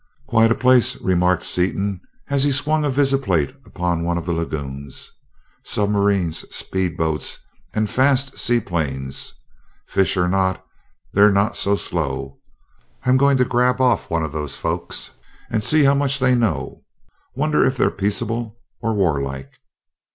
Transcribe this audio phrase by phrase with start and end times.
[0.25, 5.11] "Quite a place," remarked Seaton as he swung a visiplate upon one of the lagoons.
[5.63, 7.37] "Submarines, speedboats,
[7.75, 9.31] and fast seaplanes.
[9.87, 10.65] Fish or not,
[11.13, 12.39] they're not so slow.
[13.05, 15.11] I'm going to grab off one of those folks
[15.51, 16.81] and see how much they know.
[17.35, 19.53] Wonder if they're peaceable or warlike?"